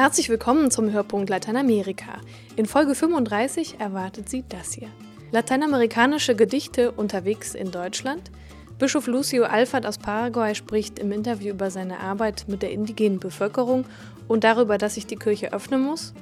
[0.00, 2.22] Herzlich willkommen zum Hörpunkt Lateinamerika.
[2.56, 4.88] In Folge 35 erwartet Sie das hier.
[5.30, 8.30] Lateinamerikanische Gedichte unterwegs in Deutschland.
[8.78, 13.84] Bischof Lucio Alfat aus Paraguay spricht im Interview über seine Arbeit mit der indigenen Bevölkerung
[14.26, 16.14] und darüber, dass sich die Kirche öffnen muss.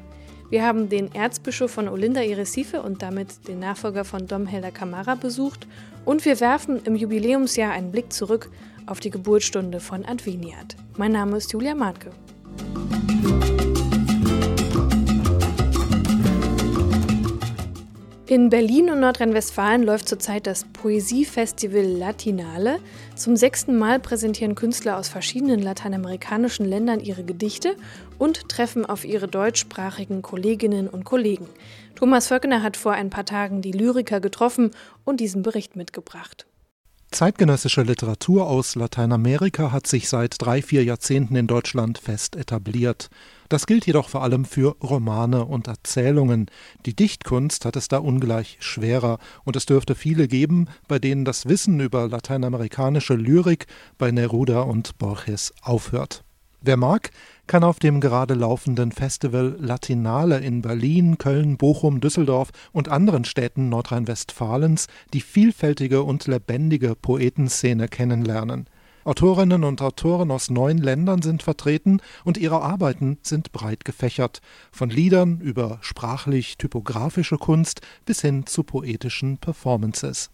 [0.51, 4.73] Wir haben den Erzbischof von Olinda y Recife und damit den Nachfolger von Dom Helder
[4.73, 5.69] Camara besucht
[6.05, 8.51] und wir werfen im Jubiläumsjahr einen Blick zurück
[8.87, 10.74] auf die Geburtsstunde von Adveniat.
[10.97, 12.10] Mein Name ist Julia Marke.
[18.30, 22.78] In Berlin und Nordrhein-Westfalen läuft zurzeit das Poesiefestival Latinale.
[23.14, 27.74] Zum sechsten Mal präsentieren Künstler aus verschiedenen lateinamerikanischen Ländern ihre Gedichte
[28.19, 31.48] und treffen auf ihre deutschsprachigen Kolleginnen und Kollegen.
[31.95, 34.72] Thomas Völkner hat vor ein paar Tagen die Lyriker getroffen
[35.06, 36.48] und diesen Bericht mitgebracht.
[37.11, 43.09] Zeitgenössische Literatur aus Lateinamerika hat sich seit drei, vier Jahrzehnten in Deutschland fest etabliert.
[43.48, 46.50] Das gilt jedoch vor allem für Romane und Erzählungen.
[46.84, 51.47] Die Dichtkunst hat es da ungleich schwerer, und es dürfte viele geben, bei denen das
[51.47, 56.25] Wissen über lateinamerikanische Lyrik bei Neruda und Borges aufhört.
[56.61, 57.11] Wer mag,
[57.47, 63.69] kann auf dem gerade laufenden Festival Latinale in Berlin, Köln, Bochum, Düsseldorf und anderen Städten
[63.69, 68.69] Nordrhein-Westfalens die vielfältige und lebendige Poetenszene kennenlernen.
[69.05, 74.41] Autorinnen und Autoren aus neun Ländern sind vertreten und ihre Arbeiten sind breit gefächert,
[74.72, 80.31] von Liedern über sprachlich-typografische Kunst bis hin zu poetischen Performances.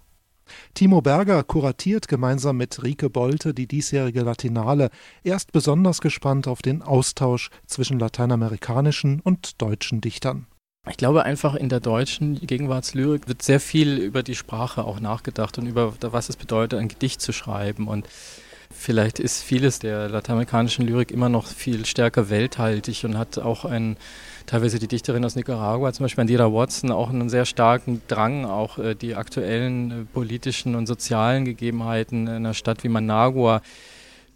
[0.74, 4.90] Timo Berger kuratiert gemeinsam mit Rike Bolte die diesjährige Latinale.
[5.22, 10.46] Er ist besonders gespannt auf den Austausch zwischen lateinamerikanischen und deutschen Dichtern.
[10.88, 15.56] Ich glaube einfach in der deutschen Gegenwartslyrik wird sehr viel über die Sprache auch nachgedacht
[15.56, 18.06] und über was es bedeutet, ein Gedicht zu schreiben und
[18.70, 23.96] Vielleicht ist vieles der lateinamerikanischen Lyrik immer noch viel stärker welthaltig und hat auch ein,
[24.46, 28.78] teilweise die Dichterin aus Nicaragua, zum Beispiel Andira Watson, auch einen sehr starken Drang, auch
[28.78, 33.62] äh, die aktuellen äh, politischen und sozialen Gegebenheiten in einer Stadt wie Managua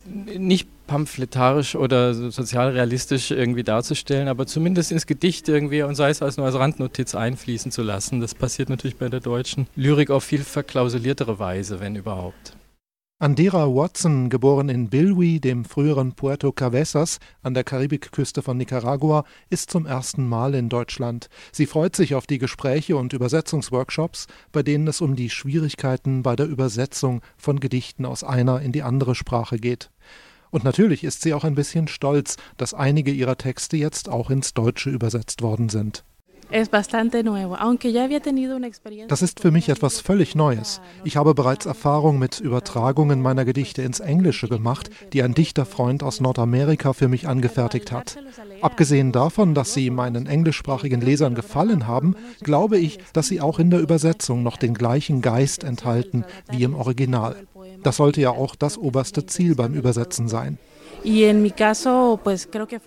[0.07, 6.23] nicht pamphletarisch oder sozial realistisch irgendwie darzustellen, aber zumindest ins Gedicht irgendwie und sei es
[6.23, 8.21] als nur als Randnotiz einfließen zu lassen.
[8.21, 12.58] Das passiert natürlich bei der deutschen Lyrik auf viel verklausuliertere Weise, wenn überhaupt.
[13.21, 19.73] Andera Watson, geboren in Bilwi, dem früheren Puerto Cabezas an der Karibikküste von Nicaragua, ist
[19.73, 21.29] zum ersten Mal in Deutschland.
[21.51, 26.37] Sie freut sich auf die Gespräche und Übersetzungsworkshops, bei denen es um die Schwierigkeiten bei
[26.37, 29.91] der Übersetzung von Gedichten aus einer in die andere Sprache geht.
[30.53, 34.55] Und natürlich ist sie auch ein bisschen stolz, dass einige ihrer Texte jetzt auch ins
[34.55, 36.05] Deutsche übersetzt worden sind.
[39.09, 40.81] Das ist für mich etwas völlig Neues.
[41.05, 46.21] Ich habe bereits Erfahrung mit Übertragungen meiner Gedichte ins Englische gemacht, die ein Dichterfreund aus
[46.21, 48.19] Nordamerika für mich angefertigt hat.
[48.63, 53.71] Abgesehen davon, dass sie meinen englischsprachigen Lesern gefallen haben, glaube ich, dass sie auch in
[53.71, 57.37] der Übersetzung noch den gleichen Geist enthalten wie im Original.
[57.83, 60.59] Das sollte ja auch das oberste Ziel beim Übersetzen sein.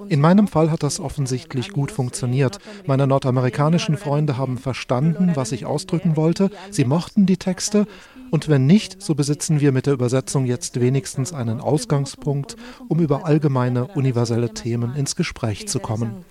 [0.09, 2.59] In meinem Fall hat das offensichtlich gut funktioniert.
[2.85, 6.49] Meine nordamerikanischen Freunde haben verstanden, was ich ausdrücken wollte.
[6.69, 7.87] Sie mochten die Texte.
[8.31, 12.55] Und wenn nicht, so besitzen wir mit der Übersetzung jetzt wenigstens einen Ausgangspunkt,
[12.87, 16.23] um über allgemeine, universelle Themen ins Gespräch zu kommen.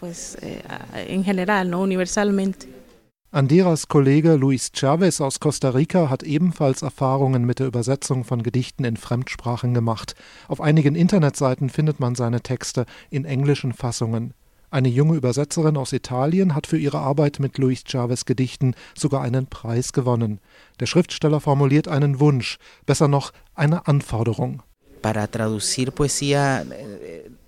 [3.33, 8.83] Anderas Kollege Luis Chavez aus Costa Rica hat ebenfalls Erfahrungen mit der Übersetzung von Gedichten
[8.83, 10.17] in Fremdsprachen gemacht.
[10.49, 14.35] Auf einigen Internetseiten findet man seine Texte in englischen Fassungen.
[14.73, 19.47] Eine junge Übersetzerin aus Italien hat für ihre Arbeit mit Luis Chavez Gedichten sogar einen
[19.47, 20.41] Preis gewonnen.
[20.81, 24.65] Der Schriftsteller formuliert einen Wunsch, besser noch eine Anforderung.
[25.03, 26.67] Para traducir poesía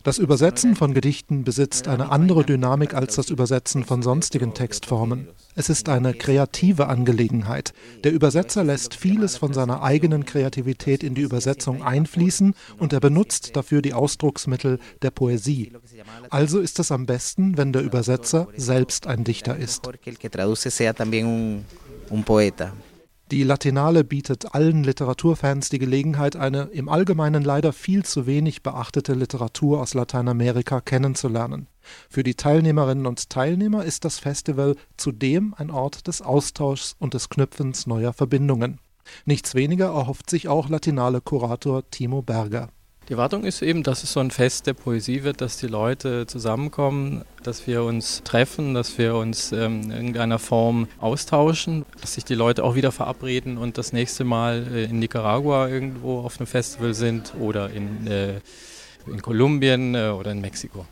[0.02, 5.28] das Übersetzen von Gedichten besitzt eine andere Dynamik als das Übersetzen von sonstigen Textformen.
[5.54, 7.72] Es ist eine kreative Angelegenheit.
[8.02, 13.54] Der Übersetzer lässt vieles von seiner eigenen Kreativität in die Übersetzung einfließen und er benutzt
[13.54, 15.72] dafür die Ausdrucksmittel der Poesie.
[16.30, 19.88] Also ist es am besten, wenn der Übersetzer selbst ein Dichter ist.
[23.32, 29.14] Die Latinale bietet allen Literaturfans die Gelegenheit, eine im Allgemeinen leider viel zu wenig beachtete
[29.14, 31.66] Literatur aus Lateinamerika kennenzulernen.
[32.10, 37.30] Für die Teilnehmerinnen und Teilnehmer ist das Festival zudem ein Ort des Austauschs und des
[37.30, 38.80] Knüpfens neuer Verbindungen.
[39.24, 42.68] Nichts weniger erhofft sich auch Latinale Kurator Timo Berger.
[43.12, 46.26] Die Erwartung ist eben, dass es so ein Fest der Poesie wird, dass die Leute
[46.26, 52.24] zusammenkommen, dass wir uns treffen, dass wir uns ähm, in irgendeiner Form austauschen, dass sich
[52.24, 56.46] die Leute auch wieder verabreden und das nächste Mal äh, in Nicaragua irgendwo auf einem
[56.46, 58.40] Festival sind oder in, äh,
[59.06, 60.86] in Kolumbien äh, oder in Mexiko.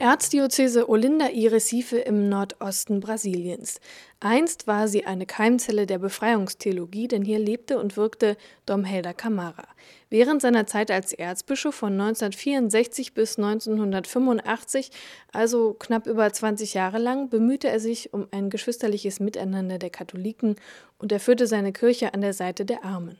[0.00, 3.82] Erzdiözese Olinda y Recife im Nordosten Brasiliens.
[4.18, 9.68] Einst war sie eine Keimzelle der Befreiungstheologie, denn hier lebte und wirkte Dom Helder Camara.
[10.08, 14.90] Während seiner Zeit als Erzbischof von 1964 bis 1985,
[15.32, 20.56] also knapp über 20 Jahre lang, bemühte er sich um ein geschwisterliches Miteinander der Katholiken
[20.96, 23.18] und er führte seine Kirche an der Seite der Armen.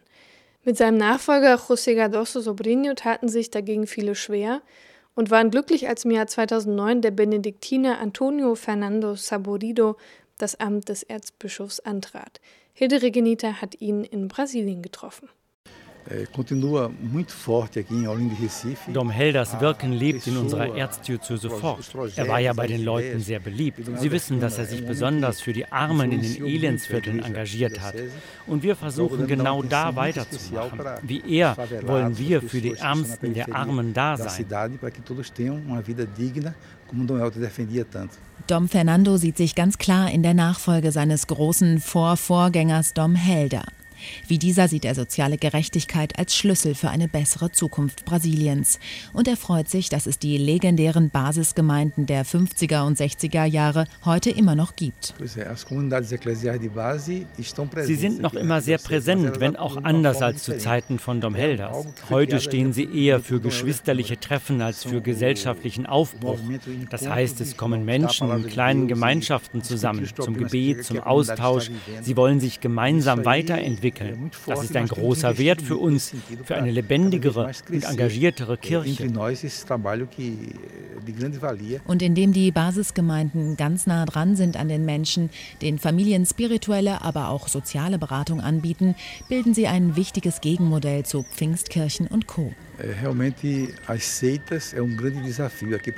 [0.65, 4.63] Mit seinem Nachfolger José Cardoso Sobrinho taten sich dagegen viele schwer
[5.15, 9.97] und waren glücklich, als im Jahr 2009 der Benediktiner Antonio Fernando Saborido
[10.39, 12.41] das Amt des Erzbischofs antrat.
[12.73, 15.29] Hilde Regenita hat ihn in Brasilien getroffen.
[18.93, 21.93] Dom Helders Wirken lebt in unserer Erzdiözese fort.
[22.17, 23.81] Er war ja bei den Leuten sehr beliebt.
[23.99, 27.95] Sie wissen, dass er sich besonders für die Armen in den Elendsvierteln engagiert hat.
[28.47, 30.81] Und wir versuchen genau da weiterzumachen.
[31.03, 34.47] Wie er wollen wir für die Ärmsten der Armen da sein.
[38.47, 43.63] Dom Fernando sieht sich ganz klar in der Nachfolge seines großen Vorvorgängers Dom Helder.
[44.27, 48.79] Wie dieser sieht er soziale Gerechtigkeit als Schlüssel für eine bessere Zukunft Brasiliens.
[49.13, 54.31] Und er freut sich, dass es die legendären Basisgemeinden der 50er und 60er Jahre heute
[54.31, 55.15] immer noch gibt.
[57.85, 61.87] Sie sind noch immer sehr präsent, wenn auch anders als zu Zeiten von Dom Heldas.
[62.09, 66.39] Heute stehen sie eher für geschwisterliche Treffen als für gesellschaftlichen Aufbruch.
[66.91, 71.71] Das heißt, es kommen Menschen in kleinen Gemeinschaften zusammen, zum Gebet, zum Austausch.
[72.03, 74.31] Sie wollen sich gemeinsam weiterentwickeln entwickeln.
[74.47, 76.15] Das ist ein großer Wert für uns,
[76.45, 79.11] für eine lebendigere und engagiertere Kirche.
[81.87, 85.31] Und indem die Basisgemeinden ganz nah dran sind an den Menschen,
[85.63, 88.95] den Familien spirituelle, aber auch soziale Beratung anbieten,
[89.29, 92.53] bilden sie ein wichtiges Gegenmodell zu Pfingstkirchen und Co.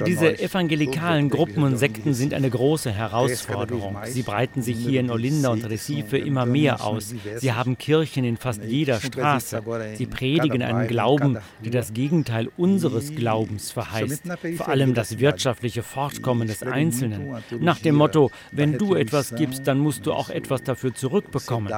[0.07, 3.97] Diese evangelikalen Gruppen und Sekten sind eine große Herausforderung.
[4.07, 7.15] Sie breiten sich hier in Olinda und Recife immer mehr aus.
[7.37, 9.63] Sie haben Kirchen in fast jeder Straße.
[9.97, 14.23] Sie predigen einen Glauben, der das Gegenteil unseres Glaubens verheißt.
[14.57, 17.37] Vor allem das wirtschaftliche Fortkommen des Einzelnen.
[17.61, 21.73] Nach dem Motto, wenn du etwas gibst, dann musst du auch etwas dafür zurückbekommen.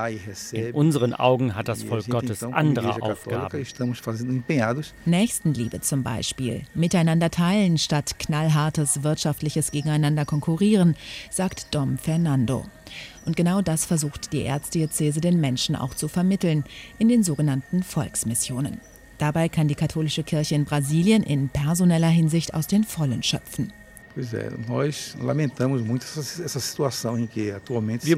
[0.52, 3.64] In unseren Augen hat das Volk Gottes andere Aufgaben.
[5.06, 10.96] Nächstenliebe zum Beispiel, miteinander teilen statt knallhartes wirtschaftliches Gegeneinander konkurrieren,
[11.30, 12.64] sagt Dom Fernando.
[13.26, 16.64] Und genau das versucht die Erzdiözese den Menschen auch zu vermitteln
[16.98, 18.80] in den sogenannten Volksmissionen.
[19.18, 23.72] Dabei kann die katholische Kirche in Brasilien in personeller Hinsicht aus den Vollen schöpfen.
[24.16, 24.50] Wir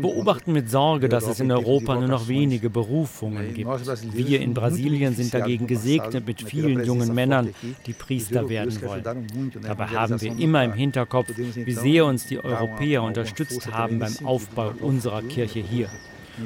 [0.01, 3.71] beobachten mit Sorge, dass es in Europa nur noch wenige Berufungen gibt.
[4.15, 7.55] Wir in Brasilien sind dagegen gesegnet mit vielen jungen Männern,
[7.87, 9.53] die Priester werden wollen.
[9.63, 14.75] Dabei haben wir immer im Hinterkopf, wie sehr uns die Europäer unterstützt haben beim Aufbau
[14.81, 15.89] unserer Kirche hier.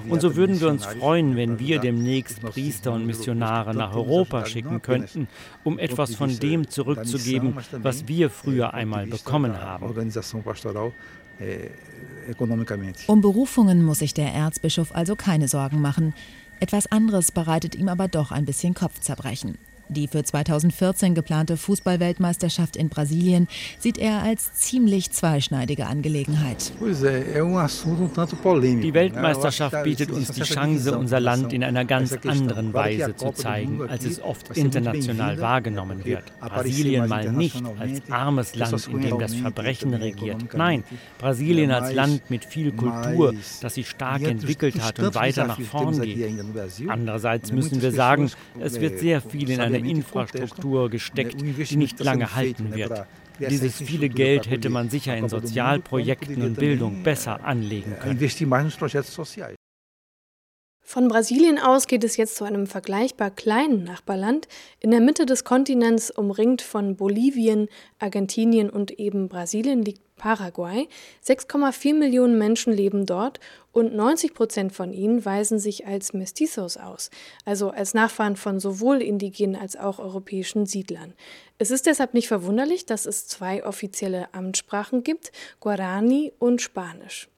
[0.09, 4.83] Und so würden wir uns freuen, wenn wir demnächst Priester und Missionare nach Europa schicken
[4.83, 5.29] könnten,
[5.65, 9.87] um etwas von dem zurückzugeben, was wir früher einmal bekommen haben.
[13.07, 16.15] Um Berufungen muss sich der Erzbischof also keine Sorgen machen.
[16.61, 19.57] Etwas anderes bereitet ihm aber doch ein bisschen Kopfzerbrechen.
[19.91, 23.49] Die für 2014 geplante Fußballweltmeisterschaft in Brasilien
[23.81, 26.73] sieht er als ziemlich zweischneidige Angelegenheit.
[26.81, 26.87] Die
[28.95, 34.05] Weltmeisterschaft bietet uns die Chance, unser Land in einer ganz anderen Weise zu zeigen, als
[34.05, 36.23] es oft international wahrgenommen wird.
[36.39, 40.55] Brasilien mal nicht als armes Land, in dem das Verbrechen regiert.
[40.55, 40.85] Nein,
[41.19, 46.01] Brasilien als Land mit viel Kultur, das sich stark entwickelt hat und weiter nach vorn
[46.01, 46.33] geht.
[46.87, 48.31] Andererseits müssen wir sagen,
[48.61, 53.07] es wird sehr viel in eine Infrastruktur gesteckt, die nicht lange halten wird.
[53.39, 58.19] Dieses viele Geld hätte man sicher in Sozialprojekten und Bildung besser anlegen können.
[60.91, 64.49] Von Brasilien aus geht es jetzt zu einem vergleichbar kleinen Nachbarland
[64.81, 67.69] in der Mitte des Kontinents, umringt von Bolivien,
[68.01, 70.89] Argentinien und eben Brasilien liegt Paraguay.
[71.25, 73.39] 6,4 Millionen Menschen leben dort
[73.71, 77.11] und 90 Prozent von ihnen weisen sich als Mestizos aus,
[77.45, 81.15] also als Nachfahren von sowohl indigenen als auch europäischen Siedlern.
[81.59, 85.31] Es ist deshalb nicht verwunderlich, dass es zwei offizielle Amtssprachen gibt,
[85.61, 87.29] Guarani und Spanisch.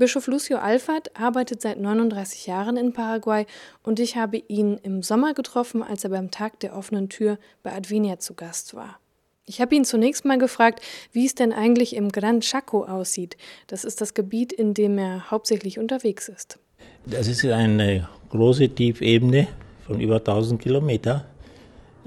[0.00, 3.44] Bischof Lucio Alfat arbeitet seit 39 Jahren in Paraguay
[3.82, 7.72] und ich habe ihn im Sommer getroffen, als er beim Tag der offenen Tür bei
[7.72, 8.98] Advinia zu Gast war.
[9.44, 10.80] Ich habe ihn zunächst mal gefragt,
[11.12, 13.36] wie es denn eigentlich im Gran Chaco aussieht.
[13.66, 16.58] Das ist das Gebiet, in dem er hauptsächlich unterwegs ist.
[17.04, 19.48] Das ist eine große Tiefebene
[19.86, 21.24] von über 1000 Kilometern.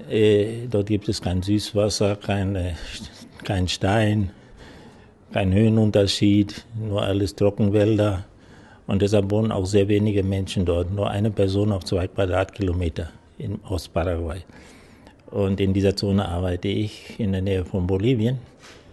[0.09, 2.75] Äh, dort gibt es kein Süßwasser, keine,
[3.43, 4.31] kein Stein,
[5.33, 8.25] kein Höhenunterschied, nur alles Trockenwälder.
[8.85, 13.59] Und deshalb wohnen auch sehr wenige Menschen dort, nur eine Person auf zwei Quadratkilometer in
[13.67, 14.41] Ostparaguay.
[15.31, 18.37] Und in dieser Zone arbeite ich in der Nähe von Bolivien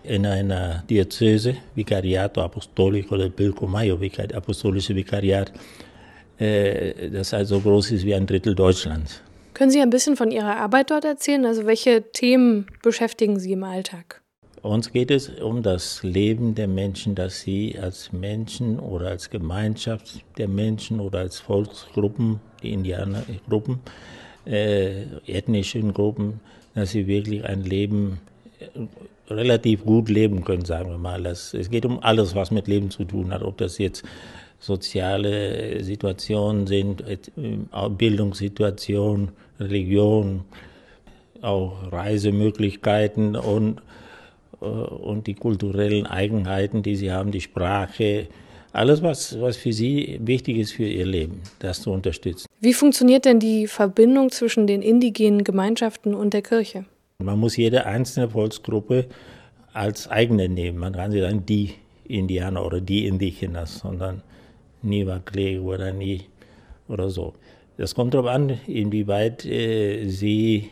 [0.03, 3.99] in einer Diözese, Vicariato Apostolico del Pilcomayo,
[4.35, 5.53] apostolische Vikariat,
[6.39, 9.21] äh, das also groß ist wie ein Drittel Deutschlands.
[9.53, 11.45] Können Sie ein bisschen von Ihrer Arbeit dort erzählen?
[11.45, 14.23] Also welche Themen beschäftigen Sie im Alltag?
[14.63, 20.23] Uns geht es um das Leben der Menschen, dass sie als Menschen oder als Gemeinschaft
[20.37, 23.81] der Menschen oder als Volksgruppen, die Indianergruppen,
[24.45, 26.41] äh, ethnischen Gruppen,
[26.75, 28.21] dass sie wirklich ein Leben
[28.59, 31.23] äh, relativ gut leben können, sagen wir mal.
[31.23, 34.05] Das, es geht um alles, was mit Leben zu tun hat, ob das jetzt
[34.59, 37.17] soziale Situationen sind, äh,
[37.89, 40.45] Bildungssituation, Religion,
[41.41, 43.81] auch Reisemöglichkeiten und,
[44.61, 48.29] und die kulturellen Eigenheiten, die sie haben, die Sprache,
[48.73, 52.47] alles, was, was für sie wichtig ist für ihr Leben, das zu unterstützen.
[52.61, 56.85] Wie funktioniert denn die Verbindung zwischen den indigenen Gemeinschaften und der Kirche?
[57.19, 59.07] Man muss jede einzelne Volksgruppe
[59.73, 60.79] als eigene nehmen.
[60.79, 61.75] Man kann nicht sagen, die
[62.05, 64.23] Indianer oder die Indigenas, sondern
[64.83, 66.23] Niva-Klee oder nie
[66.89, 67.35] oder so.
[67.77, 70.71] Das kommt darauf an, inwieweit äh, sie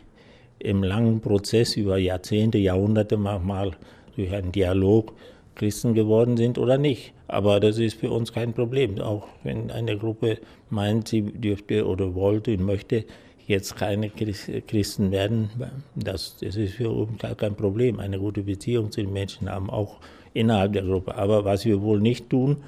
[0.59, 3.73] im langen Prozess über Jahrzehnte, Jahrhunderte manchmal
[4.17, 5.13] durch einen Dialog
[5.55, 7.13] Christen geworden sind oder nicht.
[7.27, 8.99] Aber das ist für uns kein Problem.
[9.01, 10.39] Auch wenn eine Gruppe
[10.71, 13.05] meint, sie dürfte oder wollte und möchte
[13.47, 15.51] jetzt keine Christen werden,
[15.95, 17.99] das, das ist für uns gar kein Problem.
[17.99, 19.97] Eine gute Beziehung zu den Menschen haben, auch
[20.33, 21.17] innerhalb der Gruppe.
[21.17, 22.59] Aber was wir wohl nicht tun,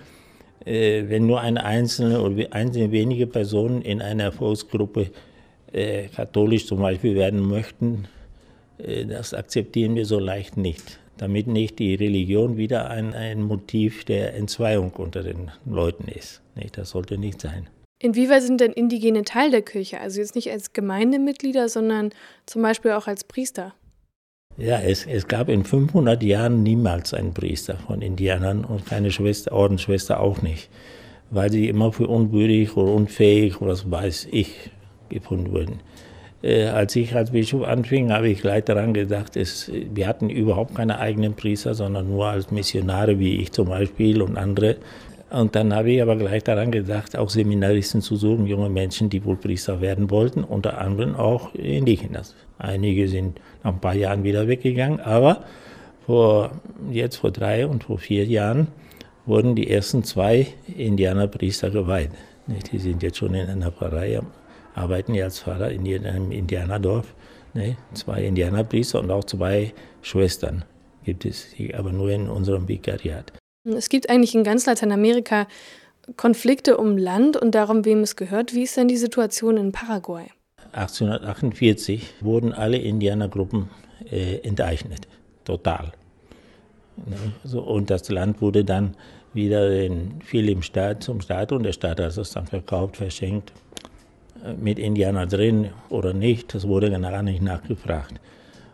[0.65, 5.11] äh, wenn nur eine einzelne oder einzelne wenige Personen in einer Volksgruppe
[5.73, 8.07] äh, katholisch zum Beispiel werden möchten,
[8.79, 10.99] äh, das akzeptieren wir so leicht nicht.
[11.17, 16.41] Damit nicht die Religion wieder ein, ein Motiv der Entzweiung unter den Leuten ist.
[16.55, 16.79] Nicht?
[16.79, 17.69] Das sollte nicht sein.
[18.03, 20.01] Inwieweit sind denn Indigene Teil der Kirche?
[20.01, 22.11] Also jetzt nicht als Gemeindemitglieder, sondern
[22.47, 23.75] zum Beispiel auch als Priester?
[24.57, 29.53] Ja, es, es gab in 500 Jahren niemals einen Priester von Indianern und keine Schwester,
[29.53, 30.71] Ordensschwester auch nicht,
[31.31, 34.71] weil sie immer für unwürdig oder unfähig oder was weiß ich
[35.11, 35.81] gefunden wurden.
[36.43, 40.75] Äh, als ich als Bischof anfing, habe ich gleich daran gedacht, es, wir hatten überhaupt
[40.75, 44.77] keine eigenen Priester, sondern nur als Missionare wie ich zum Beispiel und andere.
[45.31, 49.25] Und dann habe ich aber gleich daran gedacht, auch Seminaristen zu suchen, junge Menschen, die
[49.25, 52.35] wohl Priester werden wollten, unter anderem auch Indigenas.
[52.59, 55.45] Einige sind nach ein paar Jahren wieder weggegangen, aber
[56.05, 56.51] vor,
[56.91, 58.69] jetzt vor drei und vor vier Jahren
[59.25, 62.11] wurden die ersten zwei Indianerpriester geweiht.
[62.73, 64.21] Die sind jetzt schon in einer Pfarrei,
[64.75, 67.15] arbeiten ja als Pfarrer in einem Indianerdorf.
[67.95, 70.65] Zwei Indianerpriester und auch zwei Schwestern
[71.05, 73.33] gibt es, aber nur in unserem Vikariat.
[73.65, 75.47] Es gibt eigentlich in ganz Lateinamerika
[76.17, 78.55] Konflikte um Land und darum, wem es gehört.
[78.55, 80.27] Wie ist denn die Situation in Paraguay?
[80.73, 83.69] 1848 wurden alle Indianergruppen
[84.11, 85.09] äh, enteignet,
[85.45, 85.93] total.
[86.97, 87.17] Ne?
[87.45, 88.97] So, und das Land wurde dann
[89.33, 93.53] wieder in, viel im Staat, zum Staat und der Staat hat es dann verkauft, verschenkt.
[94.61, 98.21] Mit Indianern drin oder nicht, das wurde gar nicht nachgefragt.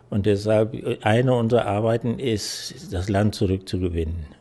[0.09, 4.37] Und deshalb, eine unserer Arbeiten ist, das Land zurückzugewinnen.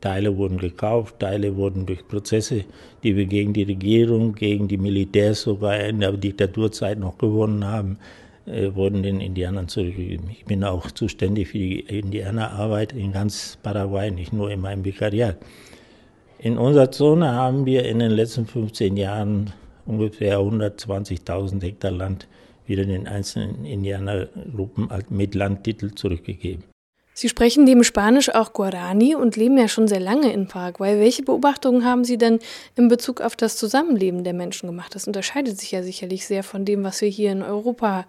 [0.00, 2.64] Teile wurden gekauft, Teile wurden durch Prozesse,
[3.02, 7.98] die wir gegen die Regierung, gegen die Militärs sogar in der Diktaturzeit noch gewonnen haben,
[8.46, 10.30] äh, wurden den Indianern zurückgegeben.
[10.30, 15.38] Ich bin auch zuständig für die Indianerarbeit in ganz Paraguay, nicht nur in meinem Vikariat.
[16.38, 19.52] In unserer Zone haben wir in den letzten 15 Jahren
[19.86, 22.26] ungefähr 120.000 Hektar Land
[22.66, 26.64] wieder den einzelnen Indianergruppen mit Landtitel zurückgegeben.
[27.18, 31.00] Sie sprechen neben Spanisch auch Guarani und leben ja schon sehr lange in Paraguay.
[31.00, 32.40] Welche Beobachtungen haben Sie denn
[32.74, 34.94] in Bezug auf das Zusammenleben der Menschen gemacht?
[34.94, 38.04] Das unterscheidet sich ja sicherlich sehr von dem, was wir hier in Europa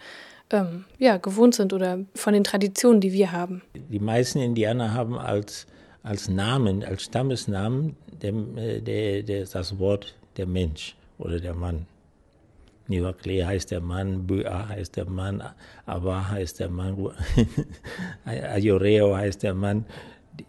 [0.50, 3.62] ähm, ja, gewohnt sind oder von den Traditionen, die wir haben.
[3.76, 5.68] Die meisten Indianer haben als,
[6.04, 11.86] als Namen, als Stammesnamen der, äh, der, der, das Wort der Mensch oder der Mann.
[12.88, 15.44] Nivakle heißt der Mann, Bua heißt der Mann,
[15.86, 16.96] Awa heißt der Mann,
[18.26, 19.86] Ayoreo heißt der Mann.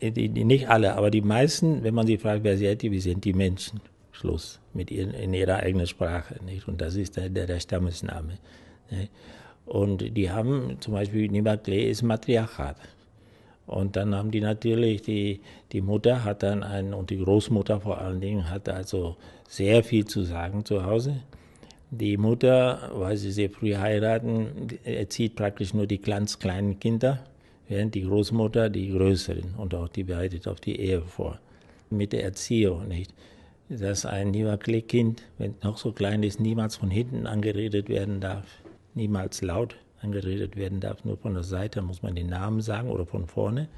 [0.00, 2.92] Die, die, die, nicht alle, aber die meisten, wenn man sie fragt, wer seid ihr,
[2.92, 3.80] wie sind die Menschen?
[4.12, 4.60] Schluss.
[4.74, 6.36] Mit ihren, in ihrer eigenen Sprache.
[6.44, 6.68] Nicht?
[6.68, 8.38] Und das ist der, der, der Stammesname.
[8.90, 9.10] Nicht?
[9.64, 12.76] Und die haben zum Beispiel Nivakle ist Matriarchat.
[13.68, 15.40] Und dann haben die natürlich, die,
[15.72, 20.06] die Mutter hat dann einen, und die Großmutter vor allen Dingen, hat also sehr viel
[20.06, 21.20] zu sagen zu Hause.
[21.90, 27.20] Die Mutter, weil sie sehr früh heiraten, erzieht praktisch nur die ganz kleinen Kinder,
[27.68, 31.38] während die Großmutter die Größeren und auch die bereitet auf die Ehe vor.
[31.90, 33.12] Mit der Erziehung nicht.
[33.68, 38.46] Dass ein Niederklick-Kind, wenn noch so klein ist, niemals von hinten angeredet werden darf,
[38.94, 43.06] niemals laut angeredet werden darf, nur von der Seite muss man den Namen sagen oder
[43.06, 43.68] von vorne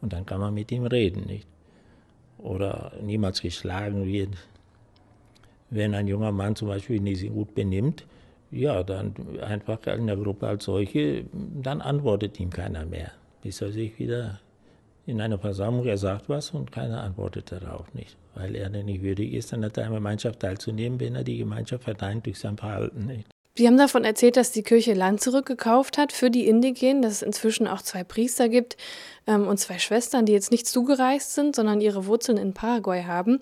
[0.00, 1.46] und dann kann man mit ihm reden, nicht?
[2.38, 4.30] Oder niemals geschlagen wird.
[5.68, 8.06] Wenn ein junger Mann zum Beispiel nicht sich gut benimmt,
[8.50, 13.70] ja, dann einfach in der Gruppe als solche, dann antwortet ihm keiner mehr, bis er
[13.70, 14.40] sich wieder
[15.06, 19.32] in einer Versammlung, er sagt was und keiner antwortet darauf nicht, weil er nicht würdig
[19.32, 23.29] ist, an der Gemeinschaft teilzunehmen, wenn er die Gemeinschaft verteidigt durch sein Verhalten nicht.
[23.56, 27.22] Sie haben davon erzählt, dass die Kirche Land zurückgekauft hat für die Indigenen, dass es
[27.22, 28.76] inzwischen auch zwei Priester gibt
[29.26, 33.40] ähm, und zwei Schwestern, die jetzt nicht zugereist sind, sondern ihre Wurzeln in Paraguay haben.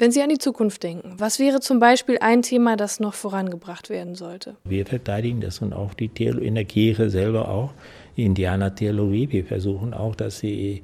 [0.00, 3.90] Wenn Sie an die Zukunft denken, was wäre zum Beispiel ein Thema, das noch vorangebracht
[3.90, 4.54] werden sollte?
[4.62, 7.72] Wir verteidigen das und auch die Theolo in der Kirche selber auch,
[8.16, 9.32] die Indianertheologie.
[9.32, 10.82] Wir versuchen auch, dass die,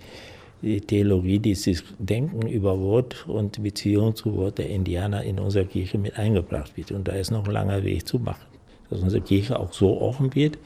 [0.65, 5.99] die Theologie, dieses Denken über Wort und Beziehung zu Wort der Indianer in unserer Kirche
[5.99, 6.93] mit eingebracht wird.
[6.93, 8.47] Und da ist noch ein langer Weg zu machen,
[8.91, 10.59] dass unsere Kirche auch so offen wird,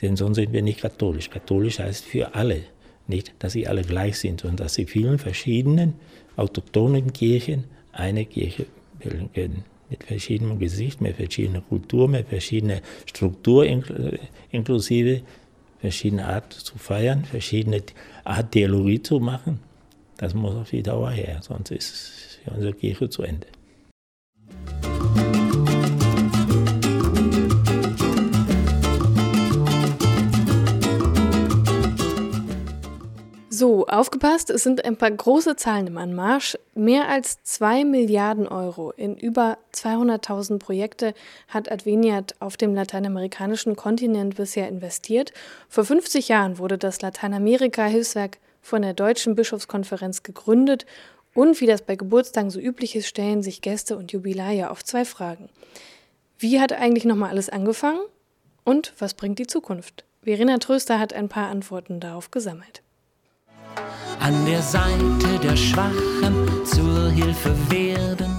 [0.00, 1.30] denn sonst sind wir nicht katholisch.
[1.30, 2.62] Katholisch heißt für alle,
[3.06, 5.94] nicht, dass sie alle gleich sind, sondern dass sie vielen verschiedenen
[6.36, 8.66] autochthonen Kirchen eine Kirche
[8.98, 9.64] bilden können.
[9.90, 13.66] Mit verschiedenem Gesicht, mit verschiedener Kultur, mit verschiedener Struktur
[14.50, 15.20] inklusive,
[15.82, 17.82] verschiedene Art zu feiern, verschiedene
[18.22, 19.58] Art Theologie zu machen.
[20.16, 23.48] Das muss auf die Dauer her, sonst ist unsere Kirche zu Ende.
[33.92, 36.58] Aufgepasst, es sind ein paar große Zahlen im Anmarsch.
[36.74, 41.14] Mehr als 2 Milliarden Euro in über 200.000 Projekte
[41.48, 45.32] hat Adveniat auf dem lateinamerikanischen Kontinent bisher investiert.
[45.68, 50.86] Vor 50 Jahren wurde das Lateinamerika-Hilfswerk von der Deutschen Bischofskonferenz gegründet.
[51.34, 55.04] Und wie das bei Geburtstagen so üblich ist, stellen sich Gäste und Jubiläe auf zwei
[55.04, 55.48] Fragen.
[56.38, 58.00] Wie hat eigentlich nochmal alles angefangen?
[58.64, 60.04] Und was bringt die Zukunft?
[60.22, 62.82] Verena Tröster hat ein paar Antworten darauf gesammelt
[64.22, 68.36] an der Seite der Schwachen zur Hilfe werden.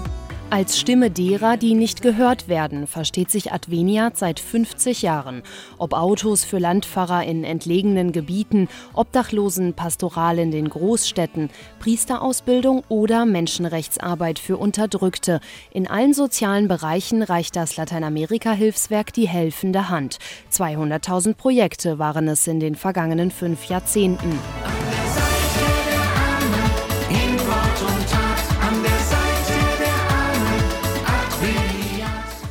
[0.50, 5.42] Als Stimme derer, die nicht gehört werden, versteht sich Adveniat seit 50 Jahren.
[5.78, 14.40] Ob Autos für Landpfarrer in entlegenen Gebieten, Obdachlosen, Pastoral in den Großstädten, Priesterausbildung oder Menschenrechtsarbeit
[14.40, 15.42] für Unterdrückte.
[15.72, 20.20] In allen sozialen Bereichen reicht das Lateinamerika-Hilfswerk die helfende Hand.
[20.50, 24.40] 200.000 Projekte waren es in den vergangenen fünf Jahrzehnten.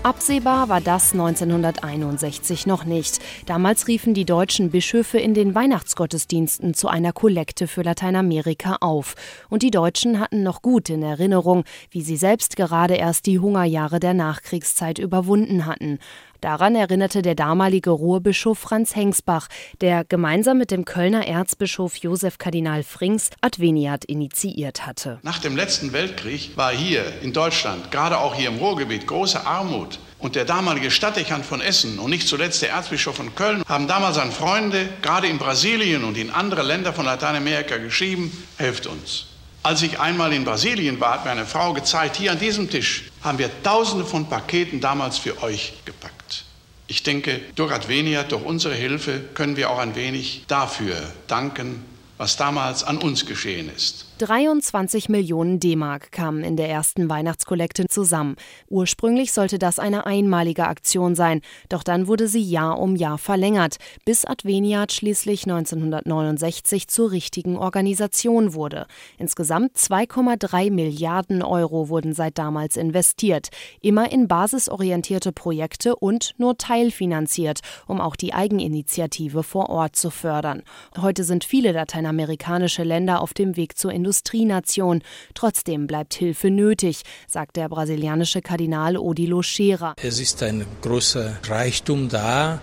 [0.05, 3.21] Absehbar war das 1961 noch nicht.
[3.47, 9.15] Damals riefen die deutschen Bischöfe in den Weihnachtsgottesdiensten zu einer Kollekte für Lateinamerika auf.
[9.49, 11.63] Und die Deutschen hatten noch gut in Erinnerung,
[11.93, 16.01] wie sie selbst gerade erst die Hungerjahre der Nachkriegszeit überwunden hatten.
[16.43, 19.47] Daran erinnerte der damalige Ruhrbischof Franz Hengsbach,
[19.81, 25.21] der gemeinsam mit dem Kölner Erzbischof Josef Kardinal Frings Adveniat initiiert hatte.
[25.23, 30.01] Nach dem letzten Weltkrieg war hier in Deutschland, gerade auch hier im Ruhrgebiet, große Armut.
[30.19, 34.19] Und der damalige Stadtdechant von Essen und nicht zuletzt der Erzbischof von Köln haben damals
[34.19, 39.32] an Freunde, gerade in Brasilien und in andere Länder von Lateinamerika geschrieben, helft uns.
[39.65, 43.05] Als ich einmal in Brasilien war, hat mir eine Frau gezeigt, hier an diesem Tisch
[43.23, 46.45] haben wir tausende von Paketen damals für euch gepackt.
[46.89, 50.97] Ich denke, durch Advenia, durch unsere Hilfe können wir auch ein wenig dafür
[51.29, 51.85] danken,
[52.19, 54.07] was damals an uns geschehen ist.
[54.23, 58.37] 23 Millionen D-Mark kamen in der ersten Weihnachtskollekte zusammen.
[58.69, 63.79] Ursprünglich sollte das eine einmalige Aktion sein, doch dann wurde sie Jahr um Jahr verlängert,
[64.05, 68.87] bis Adveniat schließlich 1969 zur richtigen Organisation wurde.
[69.19, 73.49] Insgesamt 2,3 Milliarden Euro wurden seit damals investiert,
[73.81, 77.59] immer in basisorientierte Projekte und nur teilfinanziert,
[77.89, 80.63] um auch die Eigeninitiative vor Ort zu fördern.
[81.01, 85.03] Heute sind viele lateinamerikanische Länder auf dem Weg zur Industrie Industrienation.
[85.35, 89.95] Trotzdem bleibt Hilfe nötig, sagt der brasilianische Kardinal Odilo Scherer.
[90.03, 92.61] Es ist ein großer Reichtum da,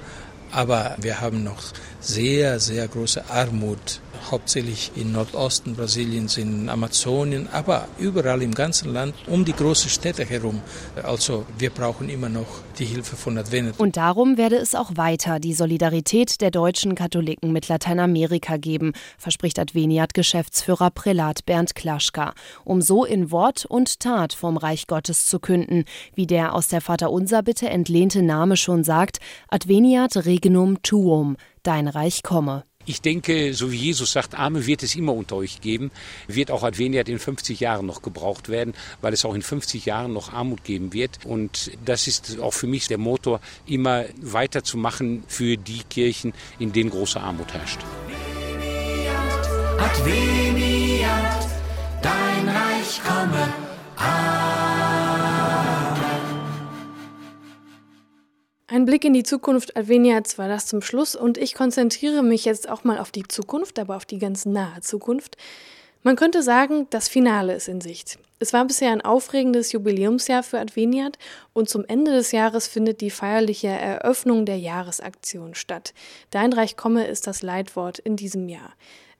[0.51, 1.63] aber wir haben noch
[1.99, 3.99] sehr, sehr große Armut
[4.31, 10.25] hauptsächlich im Nordosten Brasiliens, in Amazonien, aber überall im ganzen Land um die großen Städte
[10.25, 10.61] herum.
[11.03, 13.79] Also wir brauchen immer noch die Hilfe von Advent.
[13.79, 19.59] Und darum werde es auch weiter die Solidarität der deutschen Katholiken mit Lateinamerika geben, verspricht
[19.59, 25.85] Adveniat-Geschäftsführer Prälat Bernd Klaschka, um so in Wort und Tat vom Reich Gottes zu künden,
[26.15, 32.23] wie der aus der Vaterunser Bitte entlehnte Name schon sagt, Adveniat regnum tuum, dein Reich
[32.23, 32.63] komme.
[32.85, 35.91] Ich denke, so wie Jesus sagt, Arme wird es immer unter euch geben,
[36.27, 40.13] wird auch Adveniat in 50 Jahren noch gebraucht werden, weil es auch in 50 Jahren
[40.13, 41.19] noch Armut geben wird.
[41.25, 46.89] Und das ist auch für mich der Motor, immer weiterzumachen für die Kirchen, in denen
[46.89, 47.79] große Armut herrscht.
[49.77, 51.47] Adveniat,
[52.01, 53.53] dein Reich komme.
[58.71, 62.69] Ein Blick in die Zukunft Adveniats war das zum Schluss und ich konzentriere mich jetzt
[62.69, 65.37] auch mal auf die Zukunft, aber auf die ganz nahe Zukunft.
[66.03, 68.19] Man könnte sagen, das Finale ist in Sicht.
[68.37, 71.17] Es war bisher ein aufregendes Jubiläumsjahr für Adveniat
[71.53, 75.95] und zum Ende des Jahres findet die feierliche Eröffnung der Jahresaktion statt.
[76.29, 78.73] Dein Reich komme ist das Leitwort in diesem Jahr.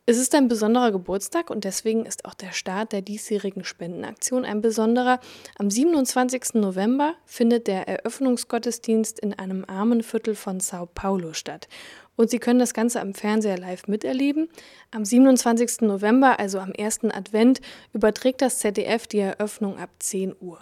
[0.10, 4.60] Es ist ein besonderer Geburtstag und deswegen ist auch der Start der diesjährigen Spendenaktion ein
[4.60, 5.20] besonderer.
[5.60, 6.56] Am 27.
[6.56, 11.68] November findet der Eröffnungsgottesdienst in einem Armenviertel von Sao Paulo statt.
[12.16, 14.50] Und Sie können das Ganze am Fernseher live miterleben.
[14.90, 15.82] Am 27.
[15.82, 17.62] November, also am ersten Advent,
[17.94, 20.58] überträgt das ZDF die Eröffnung ab 10 Uhr.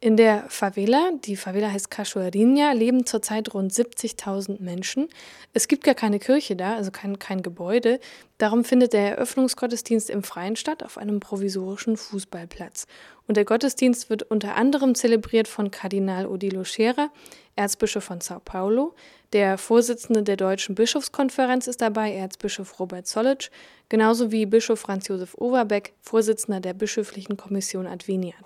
[0.00, 5.08] In der Favela, die Favela heißt Cachoeirinha, leben zurzeit rund 70.000 Menschen.
[5.54, 7.98] Es gibt gar keine Kirche da, also kein, kein Gebäude.
[8.38, 12.86] Darum findet der Eröffnungsgottesdienst im Freien statt, auf einem provisorischen Fußballplatz.
[13.26, 17.10] Und der Gottesdienst wird unter anderem zelebriert von Kardinal Odilo Scherer,
[17.56, 18.94] Erzbischof von Sao Paulo.
[19.32, 23.50] Der Vorsitzende der Deutschen Bischofskonferenz ist dabei, Erzbischof Robert Zollitsch,
[23.88, 28.44] genauso wie Bischof Franz Josef Overbeck, Vorsitzender der Bischöflichen Kommission Adveniat.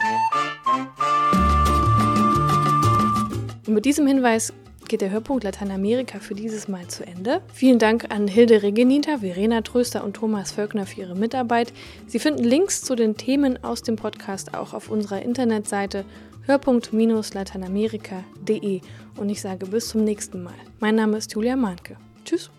[3.72, 4.52] Und mit diesem Hinweis
[4.87, 7.40] geht der Hörpunkt Lateinamerika für dieses Mal zu Ende.
[7.54, 11.72] Vielen Dank an Hilde Regenita, Verena Tröster und Thomas Völkner für ihre Mitarbeit.
[12.06, 16.04] Sie finden Links zu den Themen aus dem Podcast auch auf unserer Internetseite
[16.44, 18.82] hörpunkt-lateinamerika.de
[19.16, 20.52] und ich sage bis zum nächsten Mal.
[20.78, 21.96] Mein Name ist Julia Mahnke.
[22.26, 22.50] Tschüss.